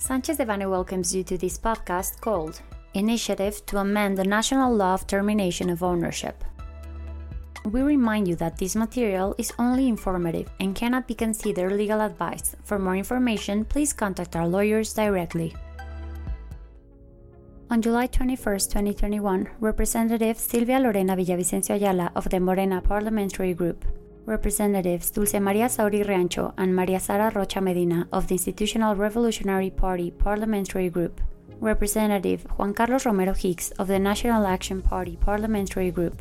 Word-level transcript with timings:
Sanchez 0.00 0.38
Devanny 0.38 0.70
welcomes 0.70 1.12
you 1.12 1.24
to 1.24 1.36
this 1.36 1.58
podcast 1.58 2.20
called 2.20 2.62
Initiative 2.94 3.66
to 3.66 3.78
Amend 3.78 4.16
the 4.16 4.22
National 4.22 4.72
Law 4.72 4.94
of 4.94 5.08
Termination 5.08 5.68
of 5.70 5.82
Ownership. 5.82 6.44
We 7.64 7.82
remind 7.82 8.28
you 8.28 8.36
that 8.36 8.56
this 8.56 8.76
material 8.76 9.34
is 9.38 9.52
only 9.58 9.88
informative 9.88 10.48
and 10.60 10.76
cannot 10.76 11.08
be 11.08 11.14
considered 11.14 11.72
legal 11.72 12.00
advice. 12.00 12.54
For 12.62 12.78
more 12.78 12.94
information, 12.94 13.64
please 13.64 13.92
contact 13.92 14.36
our 14.36 14.46
lawyers 14.46 14.94
directly. 14.94 15.52
On 17.68 17.82
July 17.82 18.06
21, 18.06 18.38
2021, 18.70 19.50
Representative 19.58 20.38
Silvia 20.38 20.78
Lorena 20.78 21.16
Villavicencio 21.16 21.74
Ayala 21.74 22.12
of 22.14 22.30
the 22.30 22.38
Morena 22.38 22.80
Parliamentary 22.80 23.52
Group 23.52 23.84
Representatives 24.28 25.10
Dulce 25.10 25.40
Maria 25.40 25.70
Sauri 25.70 26.04
Riancho 26.04 26.52
and 26.58 26.76
Maria 26.76 27.00
Sara 27.00 27.30
Rocha 27.34 27.62
Medina 27.62 28.06
of 28.12 28.26
the 28.28 28.34
Institutional 28.34 28.94
Revolutionary 28.94 29.70
Party 29.70 30.10
Parliamentary 30.10 30.90
Group, 30.90 31.22
Representative 31.60 32.44
Juan 32.58 32.74
Carlos 32.74 33.06
Romero 33.06 33.32
Hicks 33.32 33.70
of 33.78 33.88
the 33.88 33.98
National 33.98 34.46
Action 34.46 34.82
Party 34.82 35.16
Parliamentary 35.16 35.90
Group, 35.90 36.20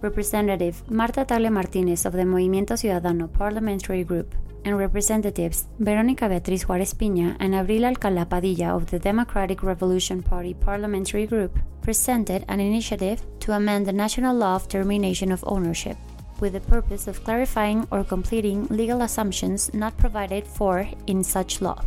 Representative 0.00 0.90
Martha 0.90 1.26
Tagle 1.26 1.50
Martinez 1.50 2.06
of 2.06 2.14
the 2.14 2.22
Movimiento 2.22 2.78
Ciudadano 2.78 3.30
Parliamentary 3.30 4.04
Group, 4.04 4.34
and 4.64 4.78
Representatives 4.78 5.66
Veronica 5.78 6.26
Beatriz 6.30 6.62
Juarez 6.66 6.94
Piña 6.94 7.36
and 7.40 7.52
Abril 7.52 7.84
Alcalá 7.84 8.26
Padilla 8.26 8.74
of 8.74 8.86
the 8.86 8.98
Democratic 8.98 9.62
Revolution 9.62 10.22
Party 10.22 10.54
Parliamentary 10.54 11.26
Group 11.26 11.58
presented 11.82 12.42
an 12.48 12.60
initiative 12.60 13.20
to 13.40 13.52
amend 13.52 13.84
the 13.84 13.92
national 13.92 14.34
law 14.34 14.54
of 14.56 14.66
termination 14.66 15.30
of 15.30 15.44
ownership 15.46 15.98
with 16.40 16.52
the 16.52 16.60
purpose 16.60 17.06
of 17.06 17.22
clarifying 17.24 17.86
or 17.90 18.04
completing 18.04 18.66
legal 18.66 19.02
assumptions 19.02 19.72
not 19.74 19.96
provided 19.96 20.46
for 20.46 20.88
in 21.06 21.22
such 21.22 21.60
law, 21.60 21.84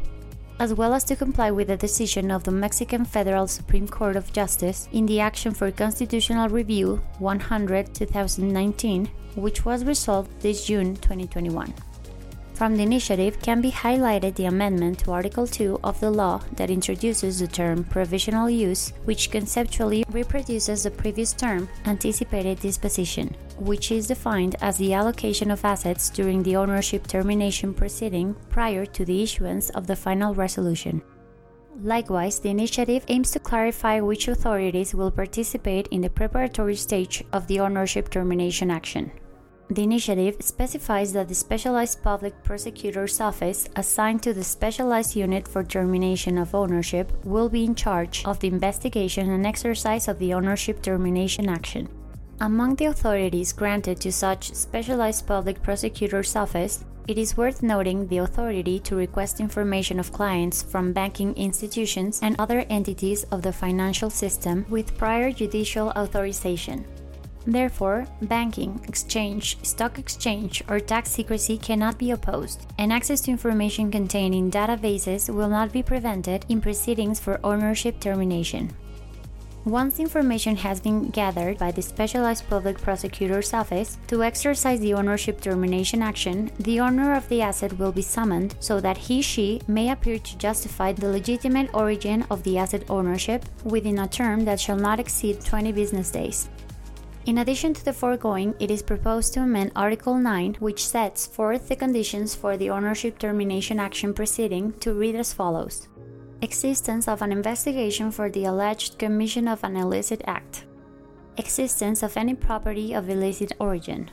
as 0.59 0.73
well 0.73 0.93
as 0.93 1.03
to 1.05 1.15
comply 1.15 1.51
with 1.51 1.67
the 1.67 1.77
decision 1.77 2.31
of 2.31 2.43
the 2.43 2.51
Mexican 2.51 3.05
Federal 3.05 3.47
Supreme 3.47 3.87
Court 3.87 4.15
of 4.15 4.33
Justice 4.33 4.87
in 4.91 5.05
the 5.05 5.19
Action 5.19 5.53
for 5.53 5.71
Constitutional 5.71 6.49
Review 6.49 7.01
100 7.19 7.93
2019, 7.93 9.09
which 9.35 9.65
was 9.65 9.83
resolved 9.83 10.31
this 10.41 10.65
June 10.65 10.95
2021. 10.95 11.73
From 12.57 12.75
the 12.75 12.81
initiative 12.81 13.39
can 13.39 13.61
be 13.61 13.69
highlighted 13.69 14.33
the 14.33 14.47
amendment 14.47 14.97
to 14.99 15.11
Article 15.11 15.45
2 15.45 15.81
of 15.83 15.99
the 15.99 16.09
law 16.09 16.41
that 16.53 16.71
introduces 16.71 17.37
the 17.37 17.45
term 17.45 17.83
provisional 17.83 18.49
use, 18.49 18.93
which 19.05 19.29
conceptually 19.29 20.03
reproduces 20.09 20.81
the 20.81 20.89
previous 20.89 21.33
term, 21.33 21.69
anticipated 21.85 22.59
disposition, 22.59 23.35
which 23.59 23.91
is 23.91 24.07
defined 24.07 24.55
as 24.59 24.75
the 24.79 24.91
allocation 24.91 25.51
of 25.51 25.63
assets 25.63 26.09
during 26.09 26.41
the 26.41 26.55
ownership 26.55 27.05
termination 27.05 27.75
proceeding 27.75 28.35
prior 28.49 28.87
to 28.87 29.05
the 29.05 29.21
issuance 29.21 29.69
of 29.77 29.85
the 29.85 29.95
final 29.95 30.33
resolution. 30.33 31.03
Likewise, 31.83 32.39
the 32.39 32.49
initiative 32.49 33.05
aims 33.07 33.29
to 33.29 33.39
clarify 33.39 33.99
which 33.99 34.27
authorities 34.27 34.95
will 34.95 35.11
participate 35.11 35.85
in 35.89 36.01
the 36.01 36.09
preparatory 36.09 36.75
stage 36.75 37.23
of 37.33 37.45
the 37.45 37.59
ownership 37.59 38.09
termination 38.09 38.71
action. 38.71 39.11
The 39.69 39.83
initiative 39.83 40.37
specifies 40.39 41.11
that 41.11 41.27
the 41.27 41.35
Specialized 41.35 42.01
Public 42.01 42.41
Prosecutor's 42.41 43.19
Office, 43.19 43.67
assigned 43.75 44.23
to 44.23 44.33
the 44.33 44.43
Specialized 44.43 45.13
Unit 45.13 45.45
for 45.45 45.61
Termination 45.61 46.37
of 46.37 46.55
Ownership, 46.55 47.11
will 47.25 47.49
be 47.49 47.65
in 47.65 47.75
charge 47.75 48.23
of 48.23 48.39
the 48.39 48.47
investigation 48.47 49.29
and 49.29 49.45
exercise 49.45 50.07
of 50.07 50.19
the 50.19 50.33
ownership 50.33 50.81
termination 50.81 51.49
action. 51.49 51.89
Among 52.39 52.75
the 52.75 52.85
authorities 52.85 53.51
granted 53.51 53.99
to 54.01 54.11
such 54.11 54.53
Specialized 54.53 55.27
Public 55.27 55.61
Prosecutor's 55.61 56.35
Office, 56.37 56.85
it 57.09 57.17
is 57.17 57.35
worth 57.35 57.61
noting 57.61 58.07
the 58.07 58.19
authority 58.19 58.79
to 58.81 58.95
request 58.95 59.41
information 59.41 59.99
of 59.99 60.13
clients 60.13 60.63
from 60.63 60.93
banking 60.93 61.33
institutions 61.35 62.19
and 62.21 62.35
other 62.39 62.65
entities 62.69 63.25
of 63.31 63.41
the 63.41 63.51
financial 63.51 64.09
system 64.09 64.65
with 64.69 64.97
prior 64.97 65.31
judicial 65.31 65.89
authorization. 65.89 66.85
Therefore, 67.47 68.05
banking, 68.21 68.81
exchange, 68.89 69.57
stock 69.63 69.97
exchange, 69.97 70.61
or 70.67 70.81
tax 70.81 71.09
secrecy 71.09 71.57
cannot 71.57 71.97
be 71.97 72.11
opposed, 72.11 72.67
and 72.77 72.91
access 72.91 73.21
to 73.21 73.31
information 73.31 73.89
contained 73.89 74.35
in 74.35 74.51
databases 74.51 75.33
will 75.33 75.47
not 75.47 75.71
be 75.71 75.81
prevented 75.81 76.45
in 76.49 76.59
proceedings 76.59 77.21
for 77.21 77.39
ownership 77.45 78.01
termination. 78.01 78.75
Once 79.63 79.99
information 79.99 80.57
has 80.57 80.81
been 80.81 81.09
gathered 81.09 81.57
by 81.57 81.71
the 81.71 81.81
Specialized 81.81 82.47
Public 82.49 82.81
Prosecutor's 82.81 83.53
Office 83.53 83.97
to 84.07 84.23
exercise 84.23 84.81
the 84.81 84.93
ownership 84.93 85.39
termination 85.39 86.01
action, 86.01 86.51
the 86.59 86.81
owner 86.81 87.13
of 87.13 87.27
the 87.29 87.41
asset 87.41 87.77
will 87.77 87.91
be 87.93 88.01
summoned 88.01 88.55
so 88.59 88.81
that 88.81 88.97
he 88.97 89.21
she 89.21 89.61
may 89.67 89.89
appear 89.89 90.19
to 90.19 90.37
justify 90.37 90.91
the 90.91 91.09
legitimate 91.09 91.69
origin 91.73 92.25
of 92.29 92.43
the 92.43 92.57
asset 92.57 92.83
ownership 92.89 93.45
within 93.63 93.99
a 93.99 94.07
term 94.07 94.43
that 94.43 94.59
shall 94.59 94.77
not 94.77 94.99
exceed 94.99 95.41
20 95.41 95.71
business 95.73 96.11
days. 96.11 96.49
In 97.27 97.39
addition 97.39 97.73
to 97.73 97.83
the 97.83 97.91
foregoing, 97.91 98.55
it 98.57 98.71
is 98.71 98.81
proposed 98.81 99.33
to 99.33 99.41
amend 99.41 99.73
Article 99.75 100.15
9, 100.15 100.55
which 100.61 100.87
sets 100.87 101.27
forth 101.27 101.67
the 101.67 101.75
conditions 101.75 102.33
for 102.33 102.55
the 102.55 102.69
ownership 102.69 103.19
termination 103.19 103.81
action 103.81 104.13
proceeding, 104.13 104.71
to 104.79 104.93
read 104.93 105.13
as 105.13 105.33
follows. 105.33 105.89
Existence 106.41 107.05
of 107.05 107.21
an 107.21 107.33
investigation 107.33 108.11
for 108.11 108.29
the 108.29 108.45
alleged 108.45 108.97
commission 108.97 109.45
of 109.45 109.61
an 109.65 109.75
illicit 109.75 110.21
act, 110.25 110.63
existence 111.35 112.01
of 112.01 112.15
any 112.15 112.33
property 112.33 112.93
of 112.93 113.09
illicit 113.09 113.51
origin, 113.59 114.09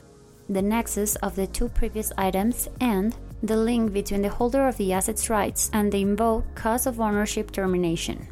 the 0.49 0.61
nexus 0.61 1.15
of 1.17 1.37
the 1.37 1.47
two 1.47 1.69
previous 1.69 2.11
items, 2.17 2.67
and 2.81 3.15
the 3.41 3.55
link 3.55 3.93
between 3.93 4.23
the 4.23 4.27
holder 4.27 4.67
of 4.67 4.75
the 4.75 4.91
asset's 4.91 5.29
rights 5.29 5.69
and 5.71 5.89
the 5.89 6.01
invoked 6.01 6.53
cause 6.53 6.85
of 6.85 6.99
ownership 6.99 7.49
termination. 7.51 8.27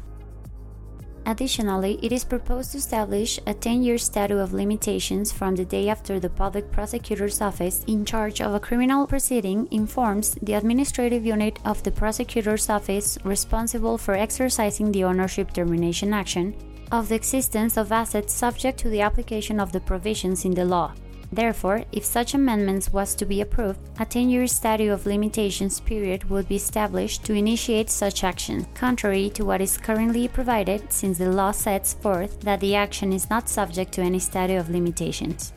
Additionally, 1.26 1.98
it 2.02 2.12
is 2.12 2.22
proposed 2.22 2.72
to 2.72 2.78
establish 2.78 3.40
a 3.46 3.54
10 3.54 3.82
year 3.82 3.96
statute 3.96 4.38
of 4.38 4.52
limitations 4.52 5.32
from 5.32 5.54
the 5.54 5.64
day 5.64 5.88
after 5.88 6.20
the 6.20 6.28
public 6.28 6.70
prosecutor's 6.70 7.40
office 7.40 7.82
in 7.86 8.04
charge 8.04 8.42
of 8.42 8.54
a 8.54 8.60
criminal 8.60 9.06
proceeding 9.06 9.66
informs 9.70 10.34
the 10.42 10.52
administrative 10.52 11.24
unit 11.24 11.58
of 11.64 11.82
the 11.82 11.90
prosecutor's 11.90 12.68
office 12.68 13.16
responsible 13.24 13.96
for 13.96 14.14
exercising 14.14 14.92
the 14.92 15.04
ownership 15.04 15.52
termination 15.52 16.12
action 16.12 16.54
of 16.92 17.08
the 17.08 17.14
existence 17.14 17.78
of 17.78 17.90
assets 17.90 18.32
subject 18.32 18.78
to 18.78 18.90
the 18.90 19.00
application 19.00 19.58
of 19.58 19.72
the 19.72 19.80
provisions 19.80 20.44
in 20.44 20.52
the 20.52 20.64
law. 20.64 20.92
Therefore, 21.34 21.84
if 21.90 22.04
such 22.04 22.32
amendments 22.34 22.92
was 22.92 23.16
to 23.16 23.26
be 23.26 23.40
approved, 23.40 23.80
a 23.98 24.06
10-year 24.06 24.46
statute 24.46 24.92
of 24.92 25.04
limitations 25.04 25.80
period 25.80 26.30
would 26.30 26.46
be 26.46 26.54
established 26.54 27.24
to 27.24 27.34
initiate 27.34 27.90
such 27.90 28.22
action, 28.22 28.66
contrary 28.74 29.30
to 29.30 29.44
what 29.44 29.60
is 29.60 29.76
currently 29.76 30.28
provided 30.28 30.92
since 30.92 31.18
the 31.18 31.32
law 31.32 31.50
sets 31.50 31.94
forth 31.94 32.40
that 32.42 32.60
the 32.60 32.76
action 32.76 33.12
is 33.12 33.28
not 33.30 33.48
subject 33.48 33.90
to 33.94 34.00
any 34.00 34.20
statute 34.20 34.58
of 34.58 34.70
limitations. 34.70 35.52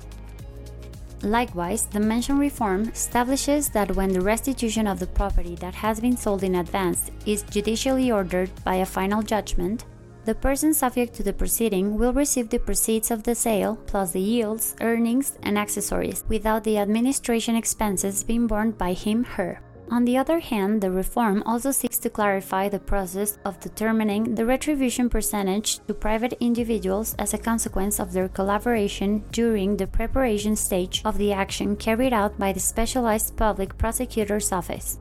Likewise, 1.21 1.85
the 1.85 1.99
mentioned 1.99 2.39
reform 2.39 2.89
establishes 2.89 3.69
that 3.69 3.95
when 3.95 4.11
the 4.11 4.21
restitution 4.21 4.88
of 4.88 4.99
the 4.99 5.05
property 5.05 5.53
that 5.55 5.75
has 5.75 5.99
been 5.99 6.17
sold 6.17 6.44
in 6.44 6.55
advance 6.55 7.11
is 7.27 7.44
judicially 7.44 8.11
ordered 8.11 8.49
by 8.63 8.75
a 8.75 8.85
final 8.85 9.21
judgment, 9.21 9.85
the 10.27 10.35
person 10.35 10.73
subject 10.73 11.13
to 11.13 11.23
the 11.23 11.31
proceeding 11.31 11.97
will 11.97 12.11
receive 12.11 12.49
the 12.49 12.59
proceeds 12.59 13.11
of 13.11 13.23
the 13.23 13.33
sale 13.33 13.77
plus 13.88 14.11
the 14.11 14.19
yields, 14.19 14.75
earnings, 14.81 15.38
and 15.41 15.57
accessories 15.57 16.25
without 16.27 16.65
the 16.65 16.77
administration 16.77 17.55
expenses 17.55 18.25
being 18.25 18.45
borne 18.45 18.71
by 18.71 18.91
him 18.91 19.23
her. 19.23 19.61
On 19.89 20.03
the 20.03 20.17
other 20.17 20.39
hand, 20.39 20.81
the 20.81 20.91
reform 20.91 21.41
also 21.45 21.71
seeks 21.71 21.97
to 21.99 22.09
clarify 22.09 22.67
the 22.67 22.77
process 22.77 23.38
of 23.45 23.57
determining 23.61 24.35
the 24.35 24.45
retribution 24.45 25.09
percentage 25.09 25.79
to 25.88 25.93
private 25.93 26.33
individuals 26.41 27.15
as 27.17 27.33
a 27.33 27.38
consequence 27.38 27.97
of 27.97 28.11
their 28.11 28.27
collaboration 28.27 29.23
during 29.31 29.77
the 29.77 29.88
preparation 29.88 30.57
stage 30.57 31.01
of 31.05 31.17
the 31.17 31.31
action 31.31 31.77
carried 31.77 32.11
out 32.11 32.38
by 32.38 32.51
the 32.51 32.59
Specialized 32.59 33.38
Public 33.38 33.77
Prosecutor's 33.77 34.51
Office. 34.51 35.00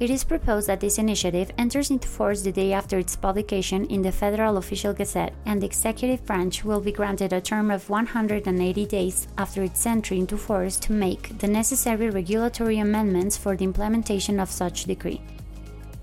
It 0.00 0.10
is 0.10 0.24
proposed 0.24 0.66
that 0.66 0.80
this 0.80 0.98
initiative 0.98 1.52
enters 1.56 1.90
into 1.90 2.08
force 2.08 2.42
the 2.42 2.50
day 2.50 2.72
after 2.72 2.98
its 2.98 3.14
publication 3.14 3.84
in 3.86 4.02
the 4.02 4.10
Federal 4.10 4.56
Official 4.56 4.92
Gazette, 4.92 5.32
and 5.46 5.62
the 5.62 5.66
executive 5.66 6.26
branch 6.26 6.64
will 6.64 6.80
be 6.80 6.90
granted 6.90 7.32
a 7.32 7.40
term 7.40 7.70
of 7.70 7.88
180 7.88 8.86
days 8.86 9.28
after 9.38 9.62
its 9.62 9.86
entry 9.86 10.18
into 10.18 10.36
force 10.36 10.78
to 10.80 10.92
make 10.92 11.38
the 11.38 11.46
necessary 11.46 12.10
regulatory 12.10 12.78
amendments 12.78 13.36
for 13.36 13.56
the 13.56 13.64
implementation 13.64 14.40
of 14.40 14.50
such 14.50 14.84
decree. 14.84 15.20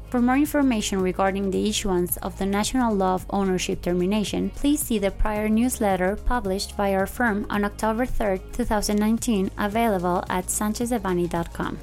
For 0.09 0.21
more 0.21 0.37
information 0.37 1.01
regarding 1.01 1.51
the 1.51 1.69
issuance 1.69 2.15
of 2.17 2.37
the 2.37 2.45
National 2.45 2.95
Law 2.95 3.15
of 3.15 3.25
Ownership 3.29 3.81
Termination, 3.81 4.51
please 4.51 4.79
see 4.79 4.99
the 4.99 5.11
prior 5.11 5.49
newsletter 5.49 6.15
published 6.15 6.77
by 6.77 6.93
our 6.93 7.07
firm 7.07 7.45
on 7.49 7.65
October 7.65 8.05
3, 8.05 8.39
2019, 8.53 9.51
available 9.57 10.23
at 10.29 10.47
sanchezdevanny.com. 10.47 11.77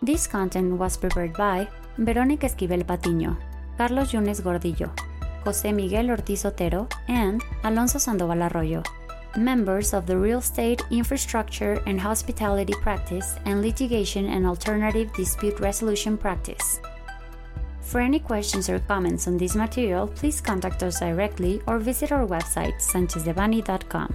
This 0.00 0.26
content 0.26 0.78
was 0.78 0.96
prepared 0.96 1.36
by 1.36 1.68
Verónica 1.96 2.46
Esquivel 2.46 2.84
Patiño, 2.84 3.36
Carlos 3.76 4.12
Yunes 4.12 4.42
Gordillo, 4.42 4.90
José 5.44 5.74
Miguel 5.74 6.10
Ortiz 6.10 6.44
Otero, 6.44 6.88
and 7.08 7.42
Alonso 7.62 7.98
Sandoval 7.98 8.42
Arroyo. 8.42 8.82
members 9.36 9.94
of 9.94 10.06
the 10.06 10.16
real 10.16 10.38
estate, 10.38 10.82
infrastructure, 10.90 11.82
and 11.86 12.00
hospitality 12.00 12.74
practice, 12.80 13.36
and 13.44 13.62
litigation 13.62 14.26
and 14.26 14.46
alternative 14.46 15.12
dispute 15.14 15.58
resolution 15.60 16.16
practice. 16.16 16.80
For 17.80 18.00
any 18.00 18.18
questions 18.18 18.68
or 18.68 18.80
comments 18.80 19.26
on 19.26 19.38
this 19.38 19.54
material, 19.54 20.08
please 20.08 20.40
contact 20.40 20.82
us 20.82 21.00
directly 21.00 21.62
or 21.66 21.78
visit 21.78 22.12
our 22.12 22.26
website, 22.26 22.76
sanchezdevanny.com. 22.80 24.14